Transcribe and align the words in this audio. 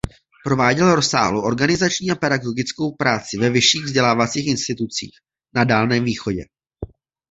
Prováděl 0.43 0.95
rozsáhlou 0.95 1.41
organizační 1.41 2.11
a 2.11 2.15
pedagogickou 2.15 2.91
práci 2.95 3.37
ve 3.39 3.49
vyšších 3.49 3.83
vzdělávacích 3.83 4.47
institucích 4.47 5.17
na 5.55 5.63
Dálném 5.63 6.03
východě. 6.03 6.45